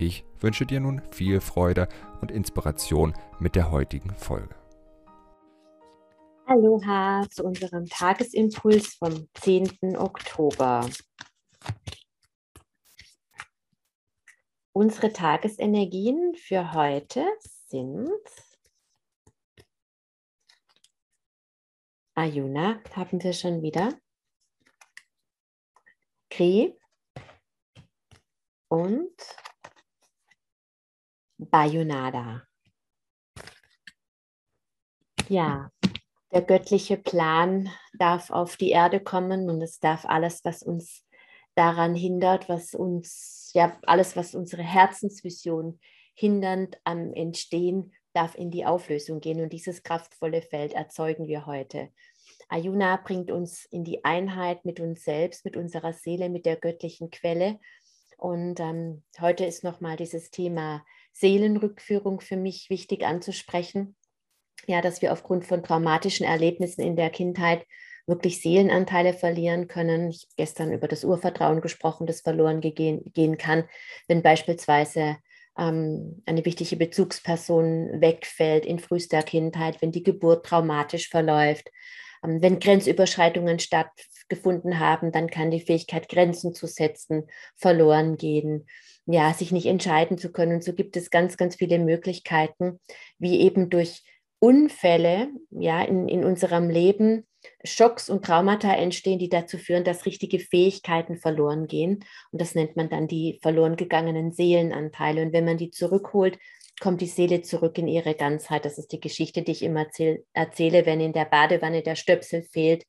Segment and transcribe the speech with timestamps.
[0.00, 1.88] Ich wünsche dir nun viel Freude
[2.20, 4.54] und Inspiration mit der heutigen Folge.
[6.46, 9.96] Aloha zu unserem Tagesimpuls vom 10.
[9.96, 10.88] Oktober.
[14.72, 17.26] Unsere Tagesenergien für heute
[17.66, 18.08] sind
[22.14, 23.98] Ayuna, haben wir schon wieder.
[26.30, 26.78] Kri
[28.68, 29.12] und
[31.38, 32.42] Bayonada.
[35.28, 35.70] Ja,
[36.32, 41.06] der göttliche Plan darf auf die Erde kommen und es darf alles, was uns
[41.54, 45.80] daran hindert, was uns, ja, alles, was unsere Herzensvision
[46.14, 49.40] hindernd am Entstehen, darf in die Auflösung gehen.
[49.40, 51.90] Und dieses kraftvolle Feld erzeugen wir heute.
[52.48, 57.10] Ayuna bringt uns in die Einheit mit uns selbst, mit unserer Seele, mit der göttlichen
[57.10, 57.60] Quelle.
[58.16, 60.84] Und ähm, heute ist nochmal dieses Thema
[61.18, 63.96] Seelenrückführung für mich wichtig anzusprechen.
[64.66, 67.64] Ja, dass wir aufgrund von traumatischen Erlebnissen in der Kindheit
[68.06, 70.10] wirklich Seelenanteile verlieren können.
[70.10, 73.64] Ich habe gestern über das Urvertrauen gesprochen, das verloren gehen, kann,
[74.08, 75.18] wenn beispielsweise
[75.58, 81.70] ähm, eine wichtige Bezugsperson wegfällt in frühester Kindheit, wenn die Geburt traumatisch verläuft.
[82.24, 88.66] Ähm, wenn Grenzüberschreitungen stattgefunden haben, dann kann die Fähigkeit, Grenzen zu setzen, verloren gehen.
[89.10, 90.56] Ja, sich nicht entscheiden zu können.
[90.56, 92.78] Und so gibt es ganz, ganz viele Möglichkeiten,
[93.18, 94.02] wie eben durch
[94.38, 97.26] Unfälle ja, in, in unserem Leben
[97.64, 102.04] Schocks und Traumata entstehen, die dazu führen, dass richtige Fähigkeiten verloren gehen.
[102.32, 105.22] Und das nennt man dann die verloren gegangenen Seelenanteile.
[105.22, 106.38] Und wenn man die zurückholt,
[106.80, 108.64] kommt die Seele zurück in ihre Ganzheit.
[108.64, 110.84] Das ist die Geschichte, die ich immer erzähl erzähle.
[110.84, 112.84] Wenn in der Badewanne der Stöpsel fehlt,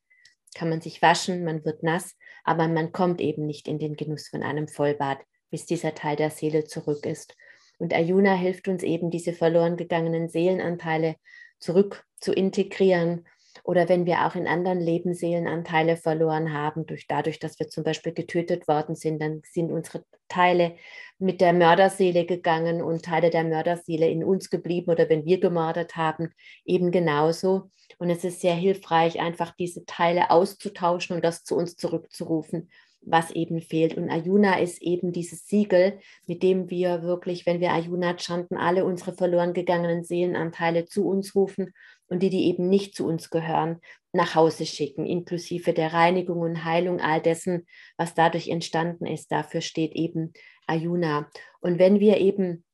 [0.56, 4.28] kann man sich waschen, man wird nass, aber man kommt eben nicht in den Genuss
[4.28, 7.36] von einem Vollbad, bis dieser Teil der Seele zurück ist.
[7.78, 11.16] Und Ayuna hilft uns eben, diese verloren gegangenen Seelenanteile
[11.60, 13.26] zurück zu integrieren
[13.64, 17.84] oder wenn wir auch in anderen Leben Seelenanteile verloren haben, durch, dadurch, dass wir zum
[17.84, 20.76] Beispiel getötet worden sind, dann sind unsere Teile
[21.18, 25.96] mit der Mörderseele gegangen und Teile der Mörderseele in uns geblieben oder wenn wir gemordet
[25.96, 26.32] haben,
[26.66, 27.70] eben genauso.
[27.98, 32.70] Und es ist sehr hilfreich, einfach diese Teile auszutauschen und das zu uns zurückzurufen,
[33.02, 33.96] was eben fehlt.
[33.96, 38.86] Und Ayuna ist eben dieses Siegel, mit dem wir wirklich, wenn wir Ayuna chanten, alle
[38.86, 41.74] unsere verloren gegangenen Seelenanteile zu uns rufen
[42.08, 43.80] und die, die eben nicht zu uns gehören,
[44.12, 47.68] nach Hause schicken, inklusive der Reinigung und Heilung all dessen,
[47.98, 49.32] was dadurch entstanden ist.
[49.32, 50.34] Dafür steht eben
[50.68, 51.30] Ayuna.
[51.62, 52.66] Und wenn wir eben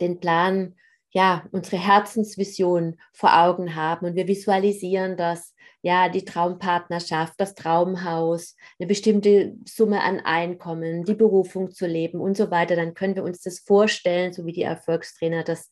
[0.00, 0.76] den Plan,
[1.14, 8.56] ja, unsere Herzensvision vor Augen haben und wir visualisieren das, ja, die Traumpartnerschaft, das Traumhaus,
[8.80, 13.22] eine bestimmte Summe an Einkommen, die Berufung zu leben und so weiter, dann können wir
[13.22, 15.70] uns das vorstellen, so wie die Erfolgstrainer das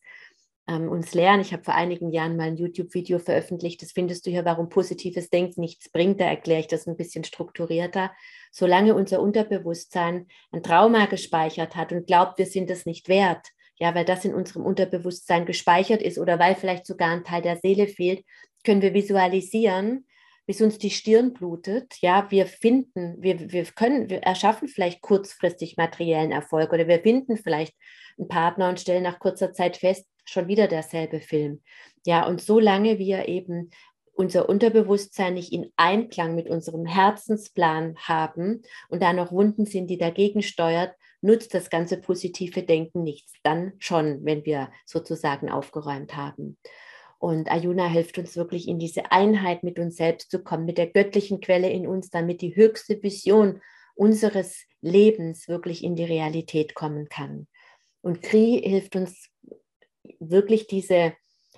[0.65, 1.41] ähm, uns lernen.
[1.41, 5.29] Ich habe vor einigen Jahren mal ein YouTube-Video veröffentlicht, das findest du hier, warum positives
[5.29, 6.21] Denken nichts bringt.
[6.21, 8.13] Da erkläre ich das ein bisschen strukturierter.
[8.49, 13.95] Solange unser Unterbewusstsein ein Trauma gespeichert hat und glaubt, wir sind es nicht wert, ja,
[13.95, 17.87] weil das in unserem Unterbewusstsein gespeichert ist oder weil vielleicht sogar ein Teil der Seele
[17.87, 18.23] fehlt,
[18.63, 20.07] können wir visualisieren,
[20.45, 21.95] bis uns die Stirn blutet.
[22.01, 27.37] Ja, wir finden, wir, wir können, wir erschaffen vielleicht kurzfristig materiellen Erfolg oder wir finden
[27.37, 27.75] vielleicht
[28.17, 31.61] einen Partner und stellen nach kurzer Zeit fest, schon wieder derselbe Film.
[32.05, 33.71] Ja, und solange wir eben
[34.13, 39.97] unser Unterbewusstsein nicht in Einklang mit unserem Herzensplan haben und da noch Wunden sind, die
[39.97, 43.33] dagegen steuert, nutzt das ganze positive Denken nichts.
[43.43, 46.57] Dann schon, wenn wir sozusagen aufgeräumt haben.
[47.17, 50.87] Und Ayuna hilft uns wirklich in diese Einheit mit uns selbst zu kommen, mit der
[50.87, 53.61] göttlichen Quelle in uns, damit die höchste Vision
[53.95, 57.47] unseres Lebens wirklich in die Realität kommen kann.
[58.01, 59.29] Und Kri hilft uns
[60.19, 61.13] wirklich diese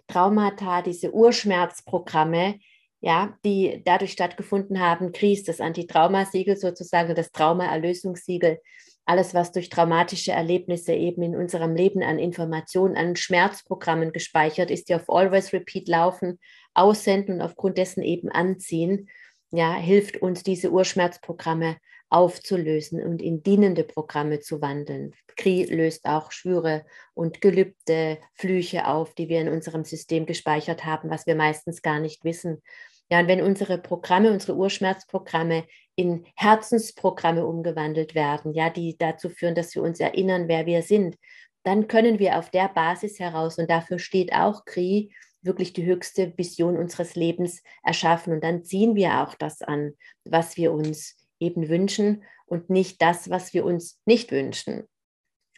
[0.07, 2.59] Traumata, diese Urschmerzprogramme,
[3.01, 8.59] ja, die dadurch stattgefunden haben, Kries, das Antitraumasiegel sozusagen, das Traumaerlösungssiegel,
[9.05, 14.89] alles, was durch traumatische Erlebnisse eben in unserem Leben an Informationen, an Schmerzprogrammen gespeichert ist,
[14.89, 16.39] die auf Always Repeat laufen,
[16.73, 19.09] aussenden und aufgrund dessen eben anziehen,
[19.51, 21.77] ja, hilft uns, diese Urschmerzprogramme
[22.09, 25.13] aufzulösen und in dienende Programme zu wandeln.
[25.35, 31.09] Kri löst auch Schwüre und Gelübde, Flüche auf, die wir in unserem System gespeichert haben,
[31.09, 32.61] was wir meistens gar nicht wissen.
[33.09, 35.65] Ja, und wenn unsere Programme, unsere Urschmerzprogramme
[35.95, 41.17] in Herzensprogramme umgewandelt werden, ja, die dazu führen, dass wir uns erinnern, wer wir sind,
[41.63, 45.11] dann können wir auf der Basis heraus, und dafür steht auch Kri,
[45.45, 48.33] wirklich die höchste Vision unseres Lebens erschaffen.
[48.33, 49.93] Und dann ziehen wir auch das an,
[50.23, 54.87] was wir uns eben wünschen und nicht das, was wir uns nicht wünschen.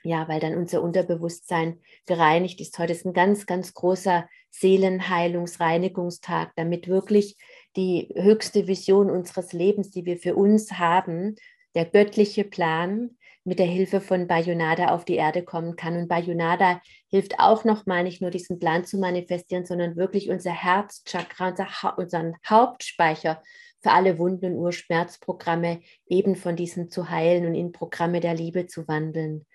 [0.03, 2.77] Ja, weil dann unser Unterbewusstsein gereinigt ist.
[2.77, 7.35] Heute ist ein ganz, ganz großer Seelenheilungsreinigungstag, damit wirklich
[7.77, 11.35] die höchste Vision unseres Lebens, die wir für uns haben,
[11.75, 15.95] der göttliche Plan, mit der Hilfe von Bayonada auf die Erde kommen kann.
[15.95, 21.51] Und Bayonada hilft auch nochmal, nicht nur diesen Plan zu manifestieren, sondern wirklich unser Herzchakra,
[21.51, 23.41] unser ha unseren Hauptspeicher
[23.81, 28.67] für alle Wunden- und Urschmerzprogramme eben von diesen zu heilen und in Programme der Liebe
[28.67, 29.45] zu wandeln.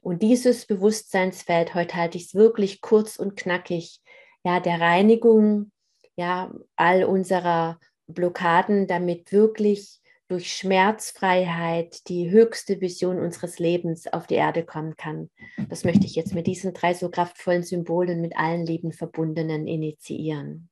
[0.00, 4.00] Und dieses Bewusstseinsfeld, heute halte ich es wirklich kurz und knackig,
[4.44, 5.72] ja, der Reinigung,
[6.16, 14.34] ja, all unserer Blockaden, damit wirklich durch Schmerzfreiheit die höchste Vision unseres Lebens auf die
[14.34, 15.30] Erde kommen kann.
[15.68, 20.68] Das möchte ich jetzt mit diesen drei so kraftvollen Symbolen mit allen Leben verbundenen initiieren.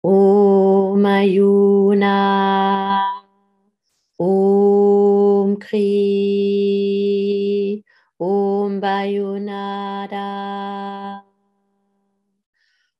[0.00, 3.04] Om Ayuna,
[4.16, 6.64] Om Kri,
[8.16, 10.18] Om Bayunada,